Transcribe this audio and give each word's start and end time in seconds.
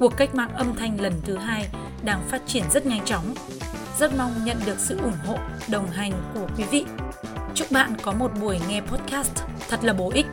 cuộc 0.00 0.16
cách 0.16 0.34
mạng 0.34 0.50
âm 0.54 0.74
thanh 0.76 1.00
lần 1.00 1.12
thứ 1.24 1.36
hai 1.36 1.68
đang 2.04 2.28
phát 2.28 2.42
triển 2.46 2.64
rất 2.70 2.86
nhanh 2.86 3.04
chóng. 3.04 3.34
Rất 3.98 4.10
mong 4.18 4.44
nhận 4.44 4.56
được 4.66 4.78
sự 4.78 4.98
ủng 4.98 5.16
hộ, 5.26 5.38
đồng 5.70 5.90
hành 5.90 6.12
của 6.34 6.46
quý 6.56 6.64
vị. 6.70 6.84
Chúc 7.54 7.72
bạn 7.72 7.92
có 8.02 8.12
một 8.12 8.30
buổi 8.40 8.58
nghe 8.68 8.80
podcast 8.80 9.32
thật 9.68 9.84
là 9.84 9.92
bổ 9.92 10.10
ích. 10.14 10.26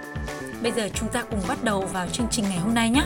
Bây 0.63 0.71
giờ 0.71 0.89
chúng 0.93 1.09
ta 1.09 1.23
cùng 1.31 1.39
bắt 1.47 1.63
đầu 1.63 1.81
vào 1.81 2.07
chương 2.07 2.27
trình 2.31 2.45
ngày 2.49 2.57
hôm 2.57 2.73
nay 2.73 2.89
nhé. 2.89 3.03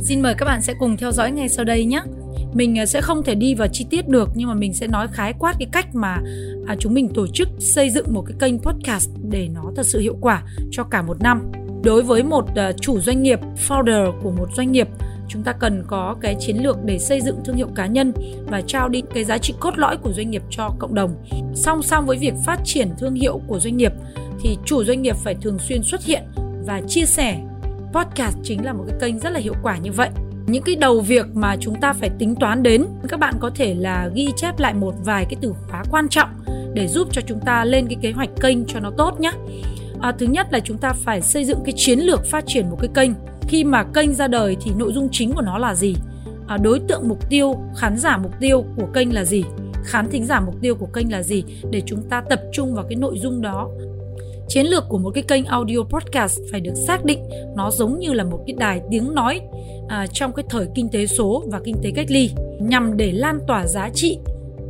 Xin 0.00 0.22
mời 0.22 0.34
các 0.38 0.44
bạn 0.44 0.62
sẽ 0.62 0.74
cùng 0.78 0.96
theo 0.96 1.12
dõi 1.12 1.30
ngay 1.30 1.48
sau 1.48 1.64
đây 1.64 1.84
nhé 1.84 2.02
mình 2.52 2.76
ờ, 2.78 2.86
sẽ 2.86 3.00
không 3.00 3.22
thể 3.22 3.34
đi 3.34 3.54
vào 3.54 3.68
chi 3.72 3.86
tiết 3.90 4.08
được 4.08 4.28
nhưng 4.34 4.48
mà 4.48 4.54
mình 4.54 4.74
sẽ 4.74 4.86
nói 4.86 5.08
khái 5.12 5.32
quát 5.38 5.54
cái 5.58 5.68
cách 5.72 5.94
mà 5.94 6.18
à, 6.66 6.76
chúng 6.78 6.94
mình 6.94 7.08
tổ 7.14 7.26
chức 7.26 7.48
xây 7.58 7.90
dựng 7.90 8.06
một 8.14 8.24
cái 8.26 8.36
kênh 8.40 8.58
podcast 8.58 9.10
để 9.30 9.48
nó 9.54 9.62
thật 9.76 9.86
sự 9.86 9.98
hiệu 9.98 10.16
quả 10.20 10.42
cho 10.70 10.84
cả 10.84 11.02
một 11.02 11.20
năm. 11.20 11.52
Đối 11.84 12.02
với 12.02 12.22
một 12.22 12.44
ờ, 12.56 12.72
chủ 12.80 13.00
doanh 13.00 13.22
nghiệp 13.22 13.40
founder 13.68 14.12
của 14.22 14.30
một 14.30 14.48
doanh 14.56 14.72
nghiệp 14.72 14.88
chúng 15.28 15.42
ta 15.42 15.52
cần 15.52 15.84
có 15.86 16.16
cái 16.20 16.36
chiến 16.40 16.56
lược 16.56 16.76
để 16.84 16.98
xây 16.98 17.20
dựng 17.20 17.36
thương 17.44 17.56
hiệu 17.56 17.68
cá 17.74 17.86
nhân 17.86 18.12
và 18.50 18.62
trao 18.66 18.88
đi 18.88 19.02
cái 19.14 19.24
giá 19.24 19.38
trị 19.38 19.54
cốt 19.60 19.78
lõi 19.78 19.96
của 19.96 20.12
doanh 20.12 20.30
nghiệp 20.30 20.42
cho 20.50 20.70
cộng 20.78 20.94
đồng. 20.94 21.14
Song 21.54 21.82
song 21.82 22.06
với 22.06 22.18
việc 22.18 22.34
phát 22.46 22.60
triển 22.64 22.88
thương 22.98 23.14
hiệu 23.14 23.40
của 23.46 23.60
doanh 23.60 23.76
nghiệp 23.76 23.92
thì 24.40 24.56
chủ 24.64 24.84
doanh 24.84 25.02
nghiệp 25.02 25.16
phải 25.16 25.34
thường 25.34 25.58
xuyên 25.58 25.82
xuất 25.82 26.04
hiện 26.04 26.22
và 26.66 26.80
chia 26.88 27.04
sẻ. 27.06 27.40
Podcast 27.92 28.36
chính 28.42 28.64
là 28.64 28.72
một 28.72 28.84
cái 28.88 28.98
kênh 29.00 29.18
rất 29.18 29.30
là 29.30 29.40
hiệu 29.40 29.54
quả 29.62 29.78
như 29.78 29.92
vậy 29.92 30.08
những 30.46 30.62
cái 30.62 30.76
đầu 30.76 31.00
việc 31.00 31.26
mà 31.34 31.56
chúng 31.60 31.80
ta 31.80 31.92
phải 31.92 32.10
tính 32.18 32.34
toán 32.40 32.62
đến. 32.62 32.86
Các 33.08 33.20
bạn 33.20 33.34
có 33.40 33.50
thể 33.54 33.74
là 33.74 34.10
ghi 34.14 34.28
chép 34.36 34.58
lại 34.58 34.74
một 34.74 34.94
vài 35.04 35.24
cái 35.24 35.36
từ 35.40 35.54
khóa 35.68 35.82
quan 35.90 36.08
trọng 36.08 36.28
để 36.74 36.88
giúp 36.88 37.08
cho 37.12 37.22
chúng 37.26 37.40
ta 37.40 37.64
lên 37.64 37.86
cái 37.86 37.96
kế 38.02 38.12
hoạch 38.12 38.30
kênh 38.40 38.66
cho 38.66 38.80
nó 38.80 38.90
tốt 38.98 39.20
nhé. 39.20 39.32
À, 40.00 40.12
thứ 40.18 40.26
nhất 40.26 40.46
là 40.50 40.60
chúng 40.60 40.78
ta 40.78 40.92
phải 40.92 41.22
xây 41.22 41.44
dựng 41.44 41.58
cái 41.64 41.74
chiến 41.76 41.98
lược 41.98 42.26
phát 42.26 42.44
triển 42.46 42.70
một 42.70 42.76
cái 42.80 42.90
kênh. 42.94 43.10
Khi 43.48 43.64
mà 43.64 43.84
kênh 43.94 44.14
ra 44.14 44.28
đời 44.28 44.56
thì 44.62 44.70
nội 44.78 44.92
dung 44.92 45.08
chính 45.12 45.32
của 45.32 45.42
nó 45.42 45.58
là 45.58 45.74
gì? 45.74 45.94
À, 46.46 46.56
đối 46.56 46.80
tượng 46.88 47.08
mục 47.08 47.30
tiêu 47.30 47.54
khán 47.76 47.98
giả 47.98 48.18
mục 48.18 48.32
tiêu 48.40 48.64
của 48.76 48.86
kênh 48.94 49.14
là 49.14 49.24
gì? 49.24 49.44
Khán 49.84 50.10
thính 50.10 50.26
giả 50.26 50.40
mục 50.40 50.54
tiêu 50.60 50.74
của 50.74 50.86
kênh 50.86 51.12
là 51.12 51.22
gì? 51.22 51.44
Để 51.70 51.82
chúng 51.86 52.02
ta 52.08 52.22
tập 52.30 52.40
trung 52.52 52.74
vào 52.74 52.84
cái 52.88 52.96
nội 52.96 53.18
dung 53.18 53.42
đó 53.42 53.68
chiến 54.54 54.66
lược 54.66 54.84
của 54.88 54.98
một 54.98 55.10
cái 55.10 55.22
kênh 55.22 55.44
audio 55.44 55.78
podcast 55.78 56.40
phải 56.50 56.60
được 56.60 56.74
xác 56.86 57.04
định 57.04 57.22
nó 57.56 57.70
giống 57.70 57.98
như 57.98 58.12
là 58.12 58.24
một 58.24 58.40
cái 58.46 58.54
đài 58.58 58.80
tiếng 58.90 59.14
nói 59.14 59.40
à, 59.88 60.06
trong 60.12 60.32
cái 60.32 60.44
thời 60.48 60.66
kinh 60.74 60.88
tế 60.88 61.06
số 61.06 61.44
và 61.46 61.60
kinh 61.64 61.76
tế 61.82 61.90
cách 61.94 62.06
ly 62.10 62.30
nhằm 62.60 62.96
để 62.96 63.12
lan 63.12 63.38
tỏa 63.46 63.66
giá 63.66 63.90
trị 63.94 64.18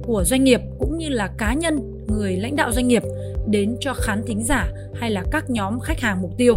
của 0.02 0.24
doanh 0.27 0.44
nghiệp 0.44 0.61
cũng 0.78 0.98
như 0.98 1.08
là 1.08 1.30
cá 1.39 1.55
nhân 1.55 2.05
người 2.08 2.36
lãnh 2.36 2.56
đạo 2.56 2.72
doanh 2.72 2.89
nghiệp 2.89 3.02
đến 3.48 3.77
cho 3.80 3.94
khán 3.94 4.22
thính 4.27 4.42
giả 4.42 4.69
hay 4.94 5.11
là 5.11 5.22
các 5.30 5.50
nhóm 5.50 5.80
khách 5.80 6.00
hàng 6.00 6.22
mục 6.22 6.30
tiêu. 6.39 6.55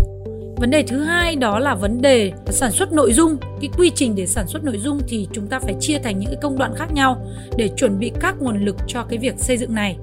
Vấn 0.57 0.71
đề 0.71 0.83
thứ 0.83 0.99
hai 0.99 1.35
đó 1.35 1.59
là 1.59 1.75
vấn 1.75 2.01
đề 2.01 2.31
sản 2.47 2.71
xuất 2.71 2.91
nội 2.91 3.13
dung. 3.13 3.37
Cái 3.61 3.69
quy 3.77 3.91
trình 3.95 4.15
để 4.15 4.25
sản 4.25 4.47
xuất 4.47 4.63
nội 4.63 4.77
dung 4.77 4.99
thì 5.07 5.27
chúng 5.33 5.47
ta 5.47 5.59
phải 5.59 5.75
chia 5.79 5.99
thành 5.99 6.19
những 6.19 6.29
cái 6.29 6.39
công 6.41 6.57
đoạn 6.57 6.73
khác 6.75 6.93
nhau 6.93 7.27
để 7.57 7.69
chuẩn 7.77 7.99
bị 7.99 8.11
các 8.19 8.35
nguồn 8.39 8.65
lực 8.65 8.75
cho 8.87 9.03
cái 9.03 9.17
việc 9.17 9.33
xây 9.37 9.57
dựng 9.57 9.73
này 9.73 9.97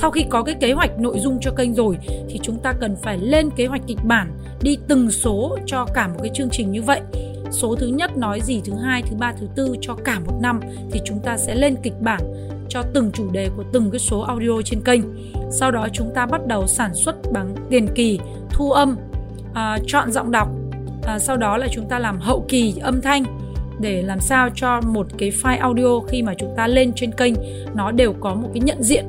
sau 0.00 0.10
khi 0.10 0.24
có 0.30 0.42
cái 0.42 0.54
kế 0.60 0.72
hoạch 0.72 0.98
nội 0.98 1.18
dung 1.18 1.38
cho 1.40 1.50
kênh 1.50 1.74
rồi 1.74 1.98
thì 2.28 2.40
chúng 2.42 2.58
ta 2.58 2.72
cần 2.80 2.96
phải 3.02 3.18
lên 3.18 3.50
kế 3.56 3.66
hoạch 3.66 3.82
kịch 3.86 4.04
bản 4.04 4.30
đi 4.62 4.78
từng 4.88 5.10
số 5.10 5.58
cho 5.66 5.86
cả 5.94 6.08
một 6.08 6.18
cái 6.22 6.30
chương 6.34 6.48
trình 6.52 6.72
như 6.72 6.82
vậy. 6.82 7.00
Số 7.50 7.76
thứ 7.76 7.86
nhất 7.86 8.16
nói 8.16 8.40
gì 8.40 8.60
thứ 8.64 8.74
hai 8.74 9.02
thứ 9.02 9.16
ba 9.16 9.32
thứ 9.40 9.46
tư 9.56 9.76
cho 9.80 9.94
cả 10.04 10.20
một 10.26 10.38
năm 10.42 10.60
thì 10.90 11.00
chúng 11.04 11.18
ta 11.18 11.36
sẽ 11.36 11.54
lên 11.54 11.76
kịch 11.82 12.00
bản 12.00 12.20
cho 12.68 12.82
từng 12.94 13.10
chủ 13.12 13.30
đề 13.30 13.48
của 13.56 13.64
từng 13.72 13.90
cái 13.90 13.98
số 13.98 14.20
audio 14.20 14.62
trên 14.64 14.80
kênh. 14.84 15.00
Sau 15.50 15.70
đó 15.70 15.88
chúng 15.92 16.12
ta 16.14 16.26
bắt 16.26 16.46
đầu 16.46 16.66
sản 16.66 16.94
xuất 16.94 17.16
bằng 17.32 17.54
tiền 17.70 17.88
kỳ 17.94 18.18
thu 18.50 18.72
âm 18.72 18.96
à, 19.54 19.78
chọn 19.86 20.12
giọng 20.12 20.30
đọc. 20.30 20.48
À, 21.02 21.18
sau 21.18 21.36
đó 21.36 21.56
là 21.56 21.68
chúng 21.72 21.88
ta 21.88 21.98
làm 21.98 22.20
hậu 22.20 22.44
kỳ 22.48 22.74
âm 22.80 23.00
thanh 23.00 23.24
để 23.80 24.02
làm 24.02 24.20
sao 24.20 24.48
cho 24.54 24.80
một 24.80 25.06
cái 25.18 25.30
file 25.30 25.60
audio 25.60 26.00
khi 26.08 26.22
mà 26.22 26.34
chúng 26.38 26.54
ta 26.56 26.66
lên 26.66 26.92
trên 26.96 27.12
kênh 27.12 27.34
nó 27.74 27.90
đều 27.90 28.14
có 28.20 28.34
một 28.34 28.48
cái 28.54 28.60
nhận 28.60 28.82
diện 28.82 29.04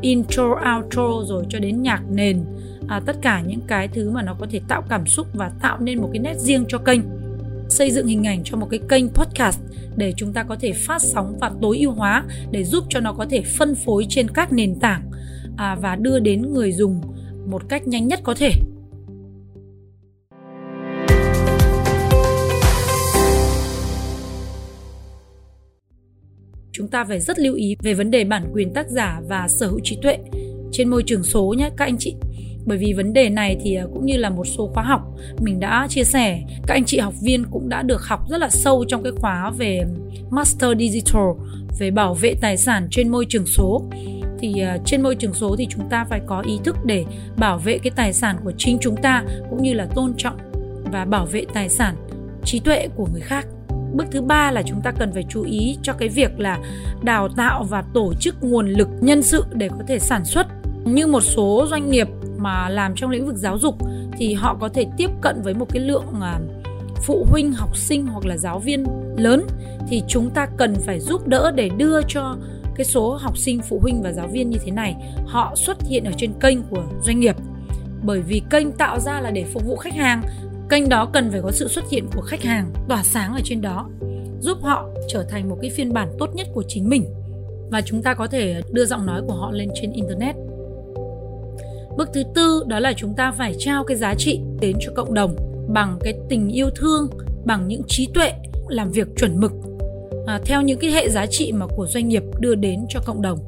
intro 0.00 0.44
outro 0.44 1.24
rồi 1.24 1.44
cho 1.48 1.58
đến 1.58 1.82
nhạc 1.82 2.02
nền. 2.10 2.44
À, 2.88 3.00
tất 3.06 3.16
cả 3.22 3.42
những 3.46 3.60
cái 3.66 3.88
thứ 3.88 4.10
mà 4.10 4.22
nó 4.22 4.36
có 4.40 4.46
thể 4.50 4.60
tạo 4.68 4.82
cảm 4.88 5.06
xúc 5.06 5.26
và 5.34 5.50
tạo 5.62 5.78
nên 5.80 6.00
một 6.00 6.08
cái 6.12 6.20
nét 6.20 6.34
riêng 6.36 6.64
cho 6.68 6.78
kênh. 6.78 7.00
Xây 7.68 7.90
dựng 7.90 8.06
hình 8.06 8.26
ảnh 8.26 8.40
cho 8.44 8.56
một 8.56 8.66
cái 8.70 8.80
kênh 8.88 9.08
podcast 9.08 9.60
để 9.96 10.14
chúng 10.16 10.32
ta 10.32 10.42
có 10.42 10.56
thể 10.60 10.72
phát 10.72 11.02
sóng 11.02 11.38
và 11.40 11.50
tối 11.62 11.78
ưu 11.78 11.92
hóa 11.92 12.24
để 12.50 12.64
giúp 12.64 12.84
cho 12.88 13.00
nó 13.00 13.12
có 13.12 13.26
thể 13.30 13.42
phân 13.58 13.74
phối 13.74 14.06
trên 14.08 14.28
các 14.28 14.52
nền 14.52 14.80
tảng 14.80 15.10
à, 15.56 15.76
và 15.80 15.96
đưa 15.96 16.18
đến 16.18 16.52
người 16.54 16.72
dùng 16.72 17.00
một 17.46 17.68
cách 17.68 17.86
nhanh 17.86 18.08
nhất 18.08 18.20
có 18.22 18.34
thể. 18.34 18.52
Chúng 26.72 26.88
ta 26.88 27.04
phải 27.04 27.20
rất 27.20 27.38
lưu 27.38 27.54
ý 27.54 27.76
về 27.82 27.94
vấn 27.94 28.10
đề 28.10 28.24
bản 28.24 28.50
quyền 28.52 28.72
tác 28.74 28.88
giả 28.88 29.20
và 29.28 29.48
sở 29.48 29.66
hữu 29.66 29.80
trí 29.82 29.98
tuệ. 30.02 30.18
Trên 30.72 30.88
môi 30.88 31.02
trường 31.06 31.22
số 31.22 31.54
nhé 31.58 31.70
các 31.76 31.84
anh 31.84 31.96
chị. 31.98 32.14
Bởi 32.66 32.78
vì 32.78 32.92
vấn 32.92 33.12
đề 33.12 33.28
này 33.28 33.56
thì 33.60 33.74
à, 33.74 33.84
cũng 33.94 34.06
như 34.06 34.16
là 34.16 34.30
một 34.30 34.44
số 34.44 34.70
khóa 34.74 34.82
học 34.82 35.00
mình 35.40 35.60
đã 35.60 35.86
chia 35.90 36.04
sẻ, 36.04 36.40
các 36.66 36.74
anh 36.74 36.84
chị 36.84 36.98
học 36.98 37.14
viên 37.22 37.44
cũng 37.50 37.68
đã 37.68 37.82
được 37.82 38.02
học 38.02 38.20
rất 38.30 38.40
là 38.40 38.48
sâu 38.48 38.84
trong 38.88 39.02
cái 39.02 39.12
khóa 39.16 39.50
về 39.58 39.82
Master 40.30 40.70
Digital, 40.78 41.22
về 41.78 41.90
bảo 41.90 42.14
vệ 42.14 42.34
tài 42.40 42.56
sản 42.56 42.88
trên 42.90 43.08
môi 43.08 43.26
trường 43.28 43.46
số. 43.46 43.82
Thì 44.40 44.60
à, 44.60 44.78
trên 44.84 45.02
môi 45.02 45.14
trường 45.14 45.34
số 45.34 45.56
thì 45.56 45.66
chúng 45.70 45.88
ta 45.90 46.04
phải 46.10 46.20
có 46.26 46.40
ý 46.40 46.58
thức 46.64 46.76
để 46.84 47.04
bảo 47.36 47.58
vệ 47.58 47.78
cái 47.78 47.90
tài 47.96 48.12
sản 48.12 48.36
của 48.44 48.52
chính 48.58 48.78
chúng 48.80 48.96
ta, 48.96 49.24
cũng 49.50 49.62
như 49.62 49.72
là 49.74 49.86
tôn 49.94 50.14
trọng 50.16 50.36
và 50.92 51.04
bảo 51.04 51.26
vệ 51.26 51.44
tài 51.54 51.68
sản, 51.68 51.96
trí 52.44 52.60
tuệ 52.60 52.88
của 52.96 53.06
người 53.12 53.20
khác 53.20 53.46
bước 53.92 54.04
thứ 54.10 54.22
ba 54.22 54.50
là 54.50 54.62
chúng 54.62 54.80
ta 54.80 54.92
cần 54.92 55.12
phải 55.12 55.24
chú 55.28 55.42
ý 55.42 55.78
cho 55.82 55.92
cái 55.92 56.08
việc 56.08 56.40
là 56.40 56.58
đào 57.02 57.28
tạo 57.28 57.64
và 57.64 57.84
tổ 57.94 58.12
chức 58.20 58.42
nguồn 58.42 58.68
lực 58.68 58.88
nhân 59.00 59.22
sự 59.22 59.44
để 59.52 59.68
có 59.68 59.84
thể 59.86 59.98
sản 59.98 60.24
xuất. 60.24 60.46
Như 60.84 61.06
một 61.06 61.20
số 61.20 61.66
doanh 61.70 61.90
nghiệp 61.90 62.08
mà 62.38 62.68
làm 62.68 62.94
trong 62.94 63.10
lĩnh 63.10 63.26
vực 63.26 63.36
giáo 63.36 63.58
dục 63.58 63.74
thì 64.18 64.34
họ 64.34 64.56
có 64.60 64.68
thể 64.68 64.86
tiếp 64.96 65.10
cận 65.20 65.42
với 65.42 65.54
một 65.54 65.66
cái 65.70 65.82
lượng 65.82 66.06
à, 66.20 66.40
phụ 67.02 67.26
huynh, 67.30 67.52
học 67.52 67.76
sinh 67.76 68.06
hoặc 68.06 68.26
là 68.26 68.36
giáo 68.36 68.58
viên 68.58 68.84
lớn 69.16 69.46
thì 69.88 70.02
chúng 70.08 70.30
ta 70.30 70.46
cần 70.56 70.74
phải 70.74 71.00
giúp 71.00 71.28
đỡ 71.28 71.52
để 71.54 71.70
đưa 71.76 72.00
cho 72.08 72.36
cái 72.76 72.84
số 72.84 73.18
học 73.20 73.38
sinh, 73.38 73.60
phụ 73.62 73.78
huynh 73.78 74.02
và 74.02 74.12
giáo 74.12 74.28
viên 74.28 74.50
như 74.50 74.58
thế 74.64 74.70
này. 74.70 74.94
Họ 75.26 75.52
xuất 75.56 75.82
hiện 75.82 76.04
ở 76.04 76.12
trên 76.16 76.32
kênh 76.40 76.62
của 76.62 76.82
doanh 77.02 77.20
nghiệp. 77.20 77.36
Bởi 78.02 78.20
vì 78.20 78.42
kênh 78.50 78.72
tạo 78.72 79.00
ra 79.00 79.20
là 79.20 79.30
để 79.30 79.44
phục 79.52 79.64
vụ 79.66 79.76
khách 79.76 79.94
hàng 79.94 80.22
kênh 80.68 80.88
đó 80.88 81.10
cần 81.12 81.30
phải 81.30 81.40
có 81.42 81.50
sự 81.50 81.68
xuất 81.68 81.84
hiện 81.90 82.06
của 82.14 82.22
khách 82.22 82.42
hàng 82.42 82.72
tỏa 82.88 83.02
sáng 83.02 83.32
ở 83.32 83.40
trên 83.44 83.60
đó 83.60 83.90
giúp 84.40 84.58
họ 84.62 84.88
trở 85.08 85.24
thành 85.28 85.48
một 85.48 85.58
cái 85.60 85.70
phiên 85.70 85.92
bản 85.92 86.08
tốt 86.18 86.34
nhất 86.34 86.46
của 86.54 86.64
chính 86.68 86.88
mình. 86.88 87.04
Và 87.70 87.80
chúng 87.80 88.02
ta 88.02 88.14
có 88.14 88.26
thể 88.26 88.60
đưa 88.72 88.84
giọng 88.84 89.06
nói 89.06 89.22
của 89.26 89.34
họ 89.34 89.50
lên 89.52 89.68
trên 89.74 89.92
internet. 89.92 90.36
Bước 91.96 92.08
thứ 92.14 92.22
tư 92.34 92.64
đó 92.66 92.80
là 92.80 92.92
chúng 92.96 93.14
ta 93.14 93.32
phải 93.32 93.54
trao 93.58 93.84
cái 93.84 93.96
giá 93.96 94.14
trị 94.14 94.40
đến 94.60 94.76
cho 94.80 94.92
cộng 94.94 95.14
đồng 95.14 95.36
bằng 95.68 95.98
cái 96.00 96.14
tình 96.28 96.48
yêu 96.48 96.70
thương 96.76 97.10
bằng 97.44 97.68
những 97.68 97.82
trí 97.88 98.08
tuệ 98.14 98.32
làm 98.68 98.90
việc 98.90 99.08
chuẩn 99.16 99.40
mực 99.40 99.52
à, 100.26 100.40
theo 100.44 100.62
những 100.62 100.78
cái 100.78 100.90
hệ 100.90 101.08
giá 101.08 101.26
trị 101.30 101.52
mà 101.52 101.66
của 101.66 101.86
doanh 101.86 102.08
nghiệp 102.08 102.22
đưa 102.40 102.54
đến 102.54 102.86
cho 102.88 103.00
cộng 103.06 103.22
đồng. 103.22 103.38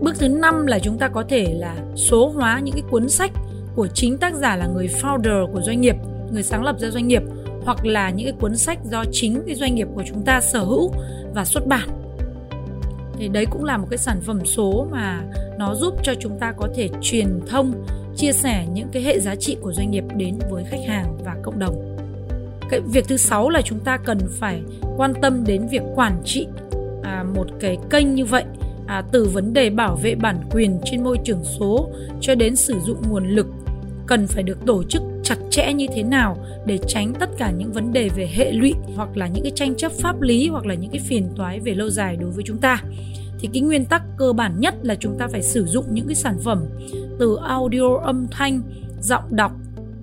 Bước 0.00 0.14
thứ 0.18 0.28
năm 0.28 0.66
là 0.66 0.78
chúng 0.78 0.98
ta 0.98 1.08
có 1.08 1.24
thể 1.28 1.54
là 1.58 1.76
số 1.96 2.28
hóa 2.28 2.60
những 2.64 2.74
cái 2.74 2.84
cuốn 2.90 3.08
sách 3.08 3.30
của 3.74 3.86
chính 3.94 4.18
tác 4.18 4.34
giả 4.34 4.56
là 4.56 4.66
người 4.66 4.88
founder 5.02 5.52
của 5.52 5.60
doanh 5.60 5.80
nghiệp 5.80 5.96
người 6.32 6.42
sáng 6.42 6.64
lập 6.64 6.76
ra 6.78 6.90
doanh 6.90 7.08
nghiệp 7.08 7.22
hoặc 7.64 7.86
là 7.86 8.10
những 8.10 8.26
cái 8.26 8.34
cuốn 8.40 8.56
sách 8.56 8.78
do 8.84 9.04
chính 9.12 9.42
cái 9.46 9.54
doanh 9.54 9.74
nghiệp 9.74 9.88
của 9.94 10.02
chúng 10.08 10.24
ta 10.24 10.40
sở 10.40 10.60
hữu 10.60 10.92
và 11.34 11.44
xuất 11.44 11.66
bản. 11.66 11.88
Thì 13.18 13.28
đấy 13.28 13.46
cũng 13.50 13.64
là 13.64 13.76
một 13.76 13.86
cái 13.90 13.98
sản 13.98 14.20
phẩm 14.20 14.44
số 14.44 14.86
mà 14.90 15.22
nó 15.58 15.74
giúp 15.74 15.94
cho 16.02 16.14
chúng 16.20 16.38
ta 16.38 16.52
có 16.52 16.68
thể 16.74 16.88
truyền 17.00 17.40
thông 17.46 17.72
chia 18.16 18.32
sẻ 18.32 18.66
những 18.72 18.88
cái 18.92 19.02
hệ 19.02 19.20
giá 19.20 19.34
trị 19.34 19.56
của 19.60 19.72
doanh 19.72 19.90
nghiệp 19.90 20.04
đến 20.16 20.38
với 20.50 20.64
khách 20.64 20.84
hàng 20.88 21.18
và 21.24 21.36
cộng 21.42 21.58
đồng. 21.58 21.96
Cái 22.70 22.80
việc 22.80 23.08
thứ 23.08 23.16
sáu 23.16 23.50
là 23.50 23.62
chúng 23.62 23.78
ta 23.78 23.96
cần 23.96 24.18
phải 24.30 24.62
quan 24.96 25.12
tâm 25.22 25.44
đến 25.46 25.68
việc 25.70 25.82
quản 25.94 26.22
trị 26.24 26.46
à, 27.02 27.24
một 27.34 27.46
cái 27.60 27.78
kênh 27.90 28.14
như 28.14 28.24
vậy 28.24 28.44
à, 28.86 29.02
từ 29.12 29.24
vấn 29.24 29.52
đề 29.52 29.70
bảo 29.70 29.96
vệ 29.96 30.14
bản 30.14 30.40
quyền 30.50 30.80
trên 30.84 31.04
môi 31.04 31.18
trường 31.24 31.44
số 31.44 31.88
cho 32.20 32.34
đến 32.34 32.56
sử 32.56 32.80
dụng 32.80 33.02
nguồn 33.08 33.28
lực 33.28 33.46
cần 34.06 34.26
phải 34.26 34.42
được 34.42 34.66
tổ 34.66 34.82
chức 34.82 35.02
chặt 35.22 35.38
chẽ 35.50 35.72
như 35.72 35.86
thế 35.94 36.02
nào 36.02 36.36
để 36.66 36.78
tránh 36.86 37.12
tất 37.20 37.30
cả 37.38 37.50
những 37.50 37.72
vấn 37.72 37.92
đề 37.92 38.08
về 38.08 38.28
hệ 38.34 38.52
lụy 38.52 38.74
hoặc 38.96 39.16
là 39.16 39.26
những 39.26 39.42
cái 39.42 39.52
tranh 39.54 39.74
chấp 39.76 39.92
pháp 39.92 40.20
lý 40.20 40.48
hoặc 40.48 40.66
là 40.66 40.74
những 40.74 40.90
cái 40.90 41.00
phiền 41.00 41.28
toái 41.36 41.60
về 41.60 41.74
lâu 41.74 41.90
dài 41.90 42.16
đối 42.16 42.30
với 42.30 42.44
chúng 42.46 42.58
ta. 42.58 42.82
Thì 43.38 43.48
cái 43.52 43.62
nguyên 43.62 43.84
tắc 43.84 44.02
cơ 44.16 44.32
bản 44.32 44.60
nhất 44.60 44.74
là 44.82 44.94
chúng 44.94 45.18
ta 45.18 45.28
phải 45.28 45.42
sử 45.42 45.66
dụng 45.66 45.84
những 45.90 46.06
cái 46.06 46.14
sản 46.14 46.38
phẩm 46.44 46.64
từ 47.18 47.38
audio 47.48 47.96
âm 47.96 48.26
thanh 48.30 48.62
giọng 49.00 49.24
đọc 49.30 49.52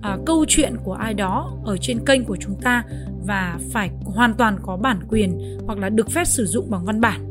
à, 0.02 0.18
câu 0.26 0.44
chuyện 0.48 0.74
của 0.84 0.92
ai 0.92 1.14
đó 1.14 1.52
ở 1.64 1.76
trên 1.76 2.04
kênh 2.06 2.24
của 2.24 2.36
chúng 2.36 2.60
ta 2.62 2.84
và 3.26 3.58
phải 3.72 3.90
hoàn 4.04 4.34
toàn 4.34 4.58
có 4.62 4.76
bản 4.76 5.00
quyền 5.08 5.58
hoặc 5.66 5.78
là 5.78 5.88
được 5.88 6.10
phép 6.10 6.24
sử 6.24 6.46
dụng 6.46 6.70
bằng 6.70 6.84
văn 6.84 7.00
bản. 7.00 7.30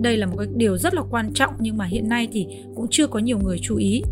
Đây 0.00 0.16
là 0.16 0.26
một 0.26 0.36
cái 0.38 0.48
điều 0.56 0.76
rất 0.76 0.94
là 0.94 1.02
quan 1.10 1.32
trọng 1.34 1.54
nhưng 1.58 1.76
mà 1.76 1.84
hiện 1.84 2.08
nay 2.08 2.28
thì 2.32 2.46
cũng 2.74 2.86
chưa 2.90 3.06
có 3.06 3.18
nhiều 3.18 3.38
người 3.38 3.58
chú 3.62 3.76
ý 3.76 4.02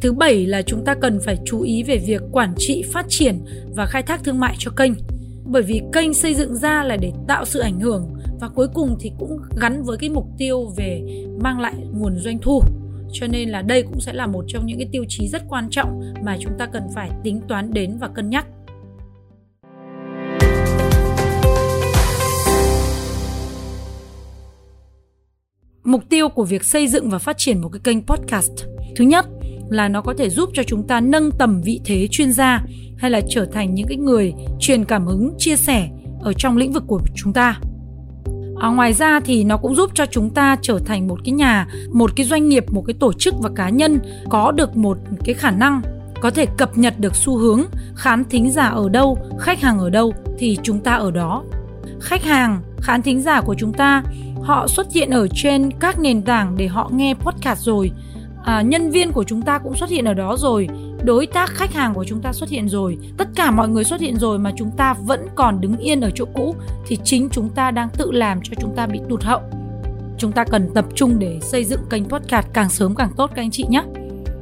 thứ 0.00 0.12
bảy 0.12 0.46
là 0.46 0.62
chúng 0.62 0.84
ta 0.84 0.94
cần 0.94 1.20
phải 1.24 1.38
chú 1.44 1.60
ý 1.60 1.82
về 1.82 1.96
việc 1.96 2.22
quản 2.32 2.54
trị, 2.56 2.84
phát 2.92 3.06
triển 3.08 3.44
và 3.76 3.86
khai 3.86 4.02
thác 4.02 4.24
thương 4.24 4.40
mại 4.40 4.54
cho 4.58 4.70
kênh. 4.70 4.92
Bởi 5.44 5.62
vì 5.62 5.82
kênh 5.92 6.14
xây 6.14 6.34
dựng 6.34 6.56
ra 6.56 6.84
là 6.84 6.96
để 6.96 7.12
tạo 7.28 7.44
sự 7.44 7.60
ảnh 7.60 7.80
hưởng 7.80 8.14
và 8.40 8.48
cuối 8.48 8.68
cùng 8.74 8.96
thì 9.00 9.12
cũng 9.18 9.38
gắn 9.60 9.82
với 9.82 9.96
cái 9.98 10.10
mục 10.10 10.26
tiêu 10.38 10.66
về 10.76 11.02
mang 11.40 11.60
lại 11.60 11.74
nguồn 11.92 12.18
doanh 12.18 12.38
thu. 12.38 12.62
Cho 13.12 13.26
nên 13.26 13.48
là 13.48 13.62
đây 13.62 13.82
cũng 13.82 14.00
sẽ 14.00 14.12
là 14.12 14.26
một 14.26 14.44
trong 14.48 14.66
những 14.66 14.78
cái 14.78 14.88
tiêu 14.92 15.04
chí 15.08 15.28
rất 15.28 15.42
quan 15.48 15.68
trọng 15.70 16.00
mà 16.22 16.36
chúng 16.40 16.52
ta 16.58 16.66
cần 16.66 16.82
phải 16.94 17.10
tính 17.24 17.40
toán 17.48 17.72
đến 17.72 17.98
và 18.00 18.08
cân 18.08 18.30
nhắc. 18.30 18.46
Mục 25.84 26.02
tiêu 26.08 26.28
của 26.28 26.44
việc 26.44 26.62
xây 26.64 26.88
dựng 26.88 27.10
và 27.10 27.18
phát 27.18 27.38
triển 27.38 27.60
một 27.60 27.68
cái 27.68 27.80
kênh 27.84 28.06
podcast. 28.06 28.52
Thứ 28.96 29.04
nhất 29.04 29.26
là 29.70 29.88
nó 29.88 30.00
có 30.00 30.14
thể 30.18 30.30
giúp 30.30 30.50
cho 30.54 30.62
chúng 30.62 30.86
ta 30.86 31.00
nâng 31.00 31.30
tầm 31.38 31.60
vị 31.64 31.80
thế 31.84 32.08
chuyên 32.10 32.32
gia 32.32 32.62
hay 32.96 33.10
là 33.10 33.20
trở 33.28 33.44
thành 33.52 33.74
những 33.74 33.88
cái 33.88 33.96
người 33.96 34.34
truyền 34.60 34.84
cảm 34.84 35.06
hứng 35.06 35.34
chia 35.38 35.56
sẻ 35.56 35.88
ở 36.20 36.32
trong 36.32 36.56
lĩnh 36.56 36.72
vực 36.72 36.84
của 36.86 37.00
chúng 37.14 37.32
ta 37.32 37.60
À, 38.60 38.68
ngoài 38.68 38.92
ra 38.92 39.20
thì 39.20 39.44
nó 39.44 39.56
cũng 39.56 39.74
giúp 39.74 39.90
cho 39.94 40.06
chúng 40.06 40.30
ta 40.30 40.56
trở 40.62 40.78
thành 40.86 41.08
một 41.08 41.18
cái 41.24 41.32
nhà, 41.32 41.66
một 41.92 42.10
cái 42.16 42.26
doanh 42.26 42.48
nghiệp, 42.48 42.72
một 42.72 42.84
cái 42.86 42.94
tổ 43.00 43.12
chức 43.12 43.34
và 43.40 43.50
cá 43.56 43.68
nhân 43.68 43.98
có 44.28 44.52
được 44.52 44.76
một 44.76 44.98
cái 45.24 45.34
khả 45.34 45.50
năng 45.50 45.82
có 46.20 46.30
thể 46.30 46.46
cập 46.56 46.78
nhật 46.78 46.94
được 46.98 47.16
xu 47.16 47.36
hướng 47.36 47.62
khán 47.94 48.24
thính 48.30 48.50
giả 48.50 48.66
ở 48.66 48.88
đâu, 48.88 49.18
khách 49.38 49.60
hàng 49.60 49.78
ở 49.78 49.90
đâu 49.90 50.12
thì 50.38 50.58
chúng 50.62 50.80
ta 50.80 50.94
ở 50.94 51.10
đó. 51.10 51.44
Khách 52.00 52.24
hàng, 52.24 52.62
khán 52.80 53.02
thính 53.02 53.20
giả 53.20 53.40
của 53.40 53.54
chúng 53.58 53.72
ta 53.72 54.02
họ 54.42 54.66
xuất 54.66 54.92
hiện 54.92 55.10
ở 55.10 55.28
trên 55.34 55.70
các 55.80 56.00
nền 56.00 56.22
tảng 56.22 56.56
để 56.56 56.66
họ 56.66 56.90
nghe 56.92 57.14
podcast 57.14 57.60
rồi 57.60 57.90
à, 58.44 58.62
nhân 58.62 58.90
viên 58.90 59.12
của 59.12 59.24
chúng 59.24 59.42
ta 59.42 59.58
cũng 59.58 59.76
xuất 59.76 59.90
hiện 59.90 60.04
ở 60.04 60.14
đó 60.14 60.36
rồi. 60.38 60.68
Đối 61.04 61.26
tác 61.26 61.50
khách 61.50 61.72
hàng 61.72 61.94
của 61.94 62.04
chúng 62.04 62.20
ta 62.20 62.32
xuất 62.32 62.50
hiện 62.50 62.68
rồi. 62.68 62.98
Tất 63.16 63.28
cả 63.34 63.50
mọi 63.50 63.68
người 63.68 63.84
xuất 63.84 64.00
hiện 64.00 64.16
rồi 64.16 64.38
mà 64.38 64.52
chúng 64.56 64.70
ta 64.70 64.94
vẫn 64.94 65.26
còn 65.34 65.60
đứng 65.60 65.76
yên 65.76 66.00
ở 66.00 66.10
chỗ 66.14 66.24
cũ 66.34 66.54
thì 66.86 66.98
chính 67.04 67.28
chúng 67.32 67.48
ta 67.48 67.70
đang 67.70 67.88
tự 67.98 68.10
làm 68.12 68.40
cho 68.42 68.52
chúng 68.60 68.74
ta 68.76 68.86
bị 68.86 69.00
tụt 69.08 69.22
hậu. 69.22 69.40
Chúng 70.18 70.32
ta 70.32 70.44
cần 70.44 70.70
tập 70.74 70.84
trung 70.94 71.18
để 71.18 71.38
xây 71.42 71.64
dựng 71.64 71.80
kênh 71.90 72.04
podcast 72.04 72.46
càng 72.52 72.70
sớm 72.70 72.94
càng 72.94 73.10
tốt 73.16 73.30
các 73.34 73.42
anh 73.42 73.50
chị 73.50 73.66
nhé. 73.68 73.82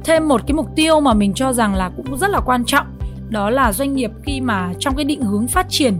Thêm 0.03 0.27
một 0.27 0.41
cái 0.47 0.55
mục 0.55 0.67
tiêu 0.75 0.99
mà 0.99 1.13
mình 1.13 1.33
cho 1.33 1.53
rằng 1.53 1.75
là 1.75 1.91
cũng 1.97 2.17
rất 2.17 2.29
là 2.29 2.39
quan 2.39 2.65
trọng 2.65 2.87
đó 3.29 3.49
là 3.49 3.73
doanh 3.73 3.95
nghiệp 3.95 4.11
khi 4.23 4.41
mà 4.41 4.73
trong 4.79 4.95
cái 4.95 5.05
định 5.05 5.21
hướng 5.21 5.47
phát 5.47 5.65
triển 5.69 5.93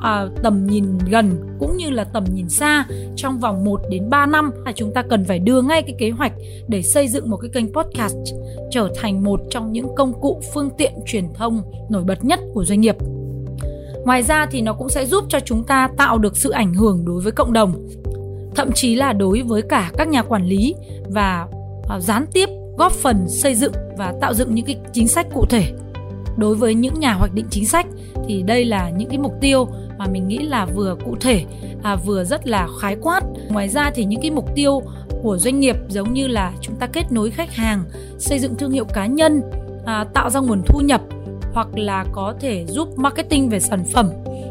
à, 0.00 0.26
tầm 0.42 0.66
nhìn 0.66 0.98
gần 1.10 1.56
cũng 1.58 1.76
như 1.76 1.90
là 1.90 2.04
tầm 2.04 2.24
nhìn 2.34 2.48
xa 2.48 2.86
trong 3.16 3.38
vòng 3.38 3.64
1 3.64 3.80
đến 3.90 4.10
3 4.10 4.26
năm 4.26 4.50
là 4.66 4.72
chúng 4.72 4.94
ta 4.94 5.02
cần 5.10 5.24
phải 5.24 5.38
đưa 5.38 5.62
ngay 5.62 5.82
cái 5.82 5.94
kế 5.98 6.10
hoạch 6.10 6.32
để 6.68 6.82
xây 6.82 7.08
dựng 7.08 7.30
một 7.30 7.36
cái 7.36 7.50
kênh 7.54 7.72
podcast 7.72 8.16
trở 8.70 8.88
thành 8.96 9.24
một 9.24 9.40
trong 9.50 9.72
những 9.72 9.86
công 9.96 10.20
cụ 10.20 10.40
phương 10.54 10.70
tiện 10.78 10.92
truyền 11.06 11.24
thông 11.34 11.62
nổi 11.90 12.04
bật 12.04 12.24
nhất 12.24 12.40
của 12.54 12.64
doanh 12.64 12.80
nghiệp. 12.80 12.96
Ngoài 14.04 14.22
ra 14.22 14.46
thì 14.46 14.60
nó 14.60 14.72
cũng 14.72 14.88
sẽ 14.88 15.06
giúp 15.06 15.24
cho 15.28 15.40
chúng 15.40 15.64
ta 15.64 15.88
tạo 15.96 16.18
được 16.18 16.36
sự 16.36 16.50
ảnh 16.50 16.74
hưởng 16.74 17.04
đối 17.04 17.20
với 17.22 17.32
cộng 17.32 17.52
đồng, 17.52 17.88
thậm 18.54 18.70
chí 18.74 18.94
là 18.94 19.12
đối 19.12 19.42
với 19.42 19.62
cả 19.62 19.90
các 19.98 20.08
nhà 20.08 20.22
quản 20.22 20.44
lý 20.44 20.74
và 21.10 21.46
à, 21.88 22.00
gián 22.00 22.26
tiếp 22.32 22.48
góp 22.78 22.92
phần 22.92 23.28
xây 23.28 23.54
dựng 23.54 23.72
và 23.98 24.14
tạo 24.20 24.34
dựng 24.34 24.54
những 24.54 24.66
cái 24.66 24.76
chính 24.92 25.08
sách 25.08 25.26
cụ 25.34 25.46
thể 25.46 25.72
đối 26.36 26.54
với 26.54 26.74
những 26.74 27.00
nhà 27.00 27.12
hoạch 27.12 27.34
định 27.34 27.46
chính 27.50 27.66
sách 27.66 27.86
thì 28.28 28.42
đây 28.42 28.64
là 28.64 28.90
những 28.90 29.08
cái 29.08 29.18
mục 29.18 29.32
tiêu 29.40 29.68
mà 29.98 30.06
mình 30.06 30.28
nghĩ 30.28 30.38
là 30.38 30.66
vừa 30.66 30.96
cụ 31.04 31.16
thể 31.20 31.44
à, 31.82 31.96
vừa 31.96 32.24
rất 32.24 32.46
là 32.46 32.68
khái 32.80 32.96
quát. 33.00 33.20
Ngoài 33.48 33.68
ra 33.68 33.90
thì 33.94 34.04
những 34.04 34.20
cái 34.20 34.30
mục 34.30 34.54
tiêu 34.54 34.82
của 35.22 35.38
doanh 35.38 35.60
nghiệp 35.60 35.76
giống 35.88 36.12
như 36.12 36.26
là 36.26 36.52
chúng 36.60 36.76
ta 36.76 36.86
kết 36.86 37.12
nối 37.12 37.30
khách 37.30 37.54
hàng 37.54 37.84
xây 38.18 38.38
dựng 38.38 38.54
thương 38.54 38.70
hiệu 38.70 38.84
cá 38.84 39.06
nhân 39.06 39.42
à, 39.84 40.04
tạo 40.14 40.30
ra 40.30 40.40
nguồn 40.40 40.62
thu 40.66 40.80
nhập 40.80 41.00
hoặc 41.52 41.68
là 41.74 42.04
có 42.12 42.34
thể 42.40 42.64
giúp 42.68 42.98
marketing 42.98 43.48
về 43.48 43.60
sản 43.60 43.84
phẩm 43.92 44.10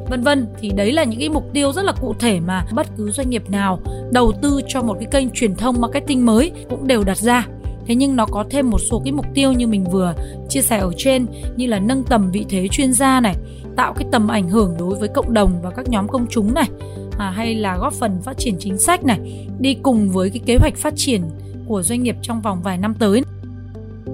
vân 0.09 0.21
vân. 0.21 0.47
Thì 0.59 0.69
đấy 0.69 0.91
là 0.91 1.03
những 1.03 1.19
cái 1.19 1.29
mục 1.29 1.43
tiêu 1.53 1.73
rất 1.73 1.85
là 1.85 1.91
cụ 2.01 2.13
thể 2.19 2.39
mà 2.39 2.65
bất 2.73 2.87
cứ 2.97 3.11
doanh 3.11 3.29
nghiệp 3.29 3.49
nào 3.49 3.79
đầu 4.11 4.31
tư 4.41 4.61
cho 4.67 4.81
một 4.81 4.95
cái 4.99 5.07
kênh 5.11 5.29
truyền 5.29 5.55
thông 5.55 5.81
marketing 5.81 6.25
mới 6.25 6.51
cũng 6.69 6.87
đều 6.87 7.03
đặt 7.03 7.17
ra. 7.17 7.47
Thế 7.85 7.95
nhưng 7.95 8.15
nó 8.15 8.25
có 8.25 8.45
thêm 8.49 8.69
một 8.69 8.79
số 8.79 9.01
cái 9.05 9.11
mục 9.11 9.25
tiêu 9.33 9.51
như 9.51 9.67
mình 9.67 9.83
vừa 9.83 10.13
chia 10.49 10.61
sẻ 10.61 10.77
ở 10.77 10.91
trên 10.97 11.25
như 11.55 11.67
là 11.67 11.79
nâng 11.79 12.03
tầm 12.03 12.31
vị 12.31 12.45
thế 12.49 12.67
chuyên 12.71 12.93
gia 12.93 13.19
này 13.19 13.35
tạo 13.77 13.93
cái 13.93 14.07
tầm 14.11 14.27
ảnh 14.27 14.49
hưởng 14.49 14.75
đối 14.79 14.95
với 14.95 15.09
cộng 15.09 15.33
đồng 15.33 15.61
và 15.61 15.69
các 15.69 15.89
nhóm 15.89 16.07
công 16.07 16.27
chúng 16.29 16.53
này 16.53 16.69
à, 17.17 17.29
hay 17.29 17.55
là 17.55 17.77
góp 17.77 17.93
phần 17.93 18.21
phát 18.21 18.37
triển 18.37 18.55
chính 18.59 18.77
sách 18.77 19.03
này 19.03 19.47
đi 19.59 19.73
cùng 19.73 20.09
với 20.09 20.29
cái 20.29 20.41
kế 20.45 20.57
hoạch 20.57 20.75
phát 20.75 20.93
triển 20.97 21.21
của 21.67 21.81
doanh 21.81 22.03
nghiệp 22.03 22.15
trong 22.21 22.41
vòng 22.41 22.61
vài 22.63 22.77
năm 22.77 22.93
tới. 22.99 23.23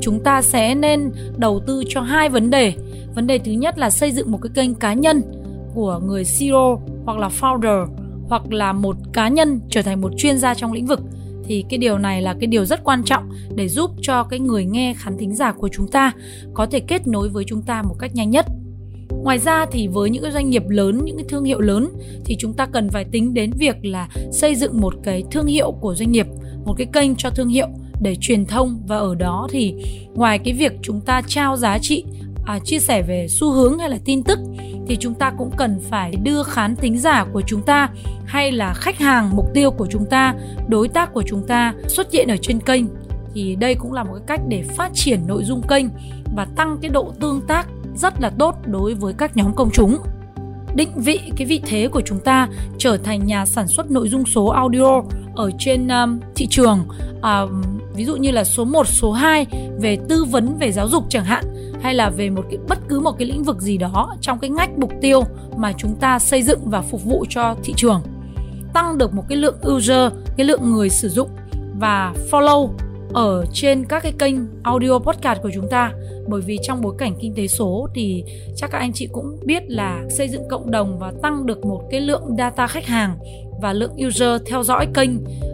Chúng 0.01 0.23
ta 0.23 0.41
sẽ 0.41 0.75
nên 0.75 1.11
đầu 1.37 1.59
tư 1.67 1.83
cho 1.87 2.01
hai 2.01 2.29
vấn 2.29 2.49
đề. 2.49 2.73
Vấn 3.15 3.27
đề 3.27 3.37
thứ 3.37 3.51
nhất 3.51 3.79
là 3.79 3.89
xây 3.89 4.11
dựng 4.11 4.31
một 4.31 4.39
cái 4.41 4.51
kênh 4.55 4.75
cá 4.75 4.93
nhân 4.93 5.21
của 5.73 5.99
người 6.05 6.23
CEO 6.39 6.81
hoặc 7.05 7.17
là 7.17 7.29
founder 7.41 7.87
hoặc 8.29 8.53
là 8.53 8.73
một 8.73 8.95
cá 9.13 9.27
nhân 9.27 9.59
trở 9.69 9.81
thành 9.81 10.01
một 10.01 10.11
chuyên 10.17 10.37
gia 10.37 10.53
trong 10.53 10.73
lĩnh 10.73 10.85
vực. 10.85 10.99
Thì 11.43 11.65
cái 11.69 11.77
điều 11.77 11.97
này 11.97 12.21
là 12.21 12.35
cái 12.39 12.47
điều 12.47 12.65
rất 12.65 12.83
quan 12.83 13.03
trọng 13.03 13.29
để 13.55 13.67
giúp 13.67 13.91
cho 14.01 14.23
cái 14.23 14.39
người 14.39 14.65
nghe 14.65 14.93
khán 14.97 15.17
thính 15.17 15.35
giả 15.35 15.51
của 15.51 15.69
chúng 15.71 15.87
ta 15.87 16.11
có 16.53 16.65
thể 16.65 16.79
kết 16.79 17.07
nối 17.07 17.29
với 17.29 17.43
chúng 17.47 17.61
ta 17.61 17.81
một 17.81 17.95
cách 17.99 18.15
nhanh 18.15 18.29
nhất 18.29 18.45
ngoài 19.23 19.39
ra 19.39 19.65
thì 19.71 19.87
với 19.87 20.09
những 20.09 20.23
cái 20.23 20.31
doanh 20.31 20.49
nghiệp 20.49 20.63
lớn 20.69 21.01
những 21.05 21.17
cái 21.17 21.25
thương 21.29 21.43
hiệu 21.43 21.59
lớn 21.59 21.89
thì 22.25 22.35
chúng 22.39 22.53
ta 22.53 22.65
cần 22.65 22.89
phải 22.89 23.05
tính 23.11 23.33
đến 23.33 23.51
việc 23.57 23.75
là 23.83 24.09
xây 24.31 24.55
dựng 24.55 24.81
một 24.81 24.93
cái 25.03 25.23
thương 25.31 25.45
hiệu 25.45 25.71
của 25.71 25.95
doanh 25.95 26.11
nghiệp 26.11 26.27
một 26.65 26.73
cái 26.77 26.87
kênh 26.93 27.15
cho 27.15 27.29
thương 27.29 27.47
hiệu 27.47 27.67
để 28.01 28.15
truyền 28.21 28.45
thông. 28.45 28.83
Và 28.87 28.97
ở 28.97 29.15
đó 29.15 29.47
thì 29.51 29.75
ngoài 30.13 30.39
cái 30.39 30.53
việc 30.53 30.73
chúng 30.81 31.01
ta 31.01 31.21
trao 31.27 31.57
giá 31.57 31.77
trị 31.81 32.03
à, 32.45 32.59
chia 32.59 32.79
sẻ 32.79 33.01
về 33.01 33.27
xu 33.29 33.51
hướng 33.51 33.79
hay 33.79 33.89
là 33.89 33.97
tin 34.05 34.23
tức 34.23 34.39
thì 34.87 34.97
chúng 34.99 35.13
ta 35.13 35.31
cũng 35.37 35.51
cần 35.57 35.79
phải 35.89 36.11
đưa 36.23 36.43
khán 36.43 36.75
thính 36.75 36.97
giả 36.97 37.25
của 37.33 37.41
chúng 37.47 37.61
ta 37.61 37.89
hay 38.25 38.51
là 38.51 38.73
khách 38.73 38.97
hàng 38.99 39.35
mục 39.35 39.45
tiêu 39.53 39.71
của 39.71 39.87
chúng 39.89 40.05
ta 40.05 40.35
đối 40.67 40.87
tác 40.87 41.13
của 41.13 41.23
chúng 41.25 41.47
ta 41.47 41.73
xuất 41.87 42.11
hiện 42.11 42.27
ở 42.27 42.37
trên 42.41 42.59
kênh. 42.59 42.85
Thì 43.33 43.55
đây 43.55 43.75
cũng 43.75 43.93
là 43.93 44.03
một 44.03 44.13
cái 44.13 44.23
cách 44.27 44.41
để 44.47 44.63
phát 44.63 44.91
triển 44.93 45.27
nội 45.27 45.43
dung 45.43 45.61
kênh 45.67 45.85
và 46.35 46.47
tăng 46.55 46.77
cái 46.81 46.89
độ 46.89 47.13
tương 47.19 47.41
tác 47.47 47.67
rất 47.99 48.21
là 48.21 48.29
tốt 48.39 48.55
đối 48.65 48.93
với 48.93 49.13
các 49.13 49.37
nhóm 49.37 49.55
công 49.55 49.69
chúng. 49.73 49.97
Định 50.75 50.89
vị 50.95 51.19
cái 51.37 51.47
vị 51.47 51.61
thế 51.65 51.87
của 51.87 52.01
chúng 52.05 52.19
ta 52.19 52.47
trở 52.77 52.97
thành 52.97 53.25
nhà 53.25 53.45
sản 53.45 53.67
xuất 53.67 53.91
nội 53.91 54.09
dung 54.09 54.25
số 54.25 54.47
audio 54.47 55.01
ở 55.35 55.51
trên 55.59 55.87
um, 55.87 56.19
thị 56.35 56.47
trường 56.47 56.79
uh, 57.17 57.49
ví 57.95 58.05
dụ 58.05 58.15
như 58.15 58.31
là 58.31 58.43
số 58.43 58.65
1, 58.65 58.87
số 58.87 59.11
2 59.11 59.45
về 59.79 59.97
tư 60.09 60.23
vấn 60.23 60.57
về 60.59 60.71
giáo 60.71 60.89
dục 60.89 61.03
chẳng 61.09 61.25
hạn 61.25 61.43
hay 61.81 61.93
là 61.93 62.09
về 62.09 62.29
một 62.29 62.43
cái 62.49 62.57
bất 62.67 62.79
cứ 62.87 62.99
một 62.99 63.11
cái 63.19 63.27
lĩnh 63.27 63.43
vực 63.43 63.61
gì 63.61 63.77
đó 63.77 64.15
trong 64.21 64.39
cái 64.39 64.49
ngách 64.49 64.77
mục 64.77 64.91
tiêu 65.01 65.23
mà 65.57 65.73
chúng 65.77 65.95
ta 65.95 66.19
xây 66.19 66.43
dựng 66.43 66.59
và 66.69 66.81
phục 66.81 67.03
vụ 67.03 67.25
cho 67.29 67.55
thị 67.63 67.73
trường. 67.77 68.01
Tăng 68.73 68.97
được 68.97 69.13
một 69.13 69.23
cái 69.29 69.37
lượng 69.37 69.57
user 69.67 70.11
cái 70.37 70.45
lượng 70.45 70.71
người 70.71 70.89
sử 70.89 71.09
dụng 71.09 71.29
và 71.79 72.13
follow 72.31 72.69
ở 73.13 73.45
trên 73.53 73.85
các 73.85 74.03
cái 74.03 74.13
kênh 74.19 74.35
audio 74.63 74.99
podcast 74.99 75.41
của 75.41 75.49
chúng 75.53 75.69
ta. 75.69 75.91
Bởi 76.27 76.41
vì 76.41 76.57
trong 76.63 76.81
bối 76.81 76.95
cảnh 76.97 77.15
kinh 77.19 77.33
tế 77.35 77.47
số 77.47 77.87
thì 77.95 78.23
chắc 78.55 78.71
các 78.71 78.77
anh 78.77 78.93
chị 78.93 79.07
cũng 79.11 79.39
biết 79.45 79.63
là 79.67 80.03
xây 80.09 80.29
dựng 80.29 80.47
cộng 80.49 80.71
đồng 80.71 80.99
và 80.99 81.13
tăng 81.21 81.45
được 81.45 81.65
một 81.65 81.81
cái 81.91 82.01
lượng 82.01 82.35
data 82.37 82.67
khách 82.67 82.85
hàng 82.85 83.17
và 83.61 83.73
lượng 83.73 83.95
user 84.07 84.41
theo 84.45 84.63
dõi 84.63 84.87
kênh 84.93 85.09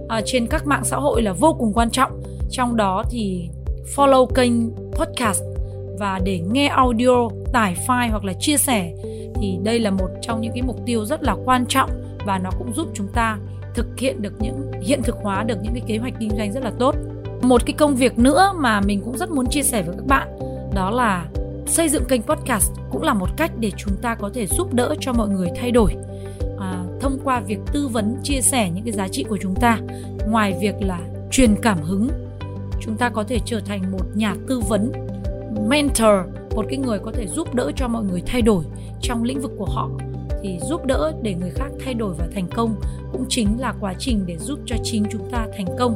à, 0.09 0.21
trên 0.25 0.47
các 0.47 0.67
mạng 0.67 0.83
xã 0.83 0.97
hội 0.97 1.21
là 1.21 1.33
vô 1.33 1.55
cùng 1.59 1.73
quan 1.73 1.89
trọng. 1.89 2.21
Trong 2.51 2.75
đó 2.75 3.03
thì 3.09 3.49
follow 3.95 4.25
kênh 4.25 4.51
podcast 4.91 5.43
và 5.99 6.19
để 6.23 6.39
nghe 6.39 6.67
audio 6.67 7.29
tải 7.53 7.75
file 7.87 8.11
hoặc 8.11 8.23
là 8.23 8.33
chia 8.39 8.57
sẻ 8.57 8.93
thì 9.41 9.57
đây 9.63 9.79
là 9.79 9.91
một 9.91 10.09
trong 10.21 10.41
những 10.41 10.51
cái 10.53 10.61
mục 10.61 10.79
tiêu 10.85 11.05
rất 11.05 11.23
là 11.23 11.35
quan 11.45 11.65
trọng 11.65 11.89
và 12.25 12.37
nó 12.37 12.49
cũng 12.57 12.73
giúp 12.73 12.87
chúng 12.93 13.07
ta 13.13 13.37
thực 13.75 13.99
hiện 13.99 14.21
được 14.21 14.33
những 14.39 14.71
hiện 14.81 15.01
thực 15.03 15.15
hóa 15.15 15.43
được 15.43 15.57
những 15.61 15.73
cái 15.73 15.83
kế 15.87 15.97
hoạch 15.97 16.13
kinh 16.19 16.29
doanh 16.37 16.53
rất 16.53 16.63
là 16.63 16.71
tốt 16.79 16.95
một 17.45 17.65
cái 17.65 17.73
công 17.73 17.95
việc 17.95 18.19
nữa 18.19 18.53
mà 18.57 18.81
mình 18.81 19.01
cũng 19.05 19.17
rất 19.17 19.29
muốn 19.29 19.45
chia 19.49 19.63
sẻ 19.63 19.83
với 19.83 19.95
các 19.95 20.05
bạn. 20.07 20.27
Đó 20.73 20.89
là 20.89 21.25
xây 21.67 21.89
dựng 21.89 22.05
kênh 22.05 22.21
podcast 22.21 22.71
cũng 22.91 23.03
là 23.03 23.13
một 23.13 23.29
cách 23.37 23.51
để 23.59 23.71
chúng 23.77 23.97
ta 24.01 24.15
có 24.15 24.29
thể 24.33 24.47
giúp 24.47 24.73
đỡ 24.73 24.95
cho 24.99 25.13
mọi 25.13 25.29
người 25.29 25.49
thay 25.55 25.71
đổi 25.71 25.95
à, 26.59 26.83
thông 27.01 27.19
qua 27.23 27.39
việc 27.39 27.59
tư 27.73 27.87
vấn, 27.87 28.15
chia 28.23 28.41
sẻ 28.41 28.69
những 28.69 28.83
cái 28.83 28.93
giá 28.93 29.07
trị 29.07 29.23
của 29.29 29.37
chúng 29.41 29.55
ta. 29.55 29.79
Ngoài 30.27 30.57
việc 30.61 30.75
là 30.79 30.99
truyền 31.31 31.55
cảm 31.61 31.77
hứng, 31.81 32.09
chúng 32.81 32.97
ta 32.97 33.09
có 33.09 33.23
thể 33.23 33.39
trở 33.45 33.59
thành 33.59 33.91
một 33.91 34.05
nhà 34.15 34.35
tư 34.47 34.59
vấn, 34.59 34.91
mentor, 35.67 36.13
một 36.55 36.65
cái 36.69 36.77
người 36.77 36.99
có 36.99 37.11
thể 37.11 37.27
giúp 37.27 37.53
đỡ 37.53 37.71
cho 37.75 37.87
mọi 37.87 38.03
người 38.03 38.23
thay 38.25 38.41
đổi 38.41 38.63
trong 39.01 39.23
lĩnh 39.23 39.41
vực 39.41 39.51
của 39.57 39.65
họ. 39.65 39.89
Thì 40.43 40.59
giúp 40.69 40.85
đỡ 40.85 41.13
để 41.21 41.33
người 41.33 41.49
khác 41.49 41.69
thay 41.85 41.93
đổi 41.93 42.15
và 42.17 42.27
thành 42.35 42.47
công 42.55 42.75
cũng 43.11 43.25
chính 43.29 43.59
là 43.59 43.73
quá 43.79 43.93
trình 43.99 44.23
để 44.25 44.37
giúp 44.37 44.59
cho 44.65 44.75
chính 44.83 45.05
chúng 45.11 45.31
ta 45.31 45.47
thành 45.57 45.67
công. 45.79 45.95